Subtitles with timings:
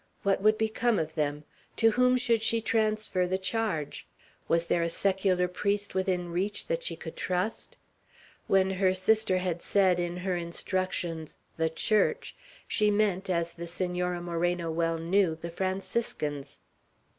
[0.23, 1.43] What would become of them?
[1.77, 4.07] To whom should she transfer the charge?
[4.47, 7.77] Was there a secular priest within reach that she could trust?
[8.47, 12.35] When her sister had said, in her instructions, "the Church,"
[12.67, 16.57] she meant, as the Senora Moreno well knew, the Franciscans.